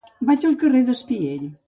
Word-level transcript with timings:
Vaig 0.29 0.45
al 0.49 0.55
carrer 0.63 0.81
d'Espiell. 0.87 1.45